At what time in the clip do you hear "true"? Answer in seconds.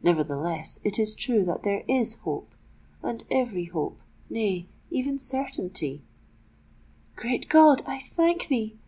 1.16-1.44